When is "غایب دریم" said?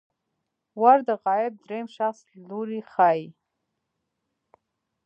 1.23-1.87